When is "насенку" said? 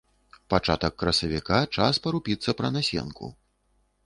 2.79-3.31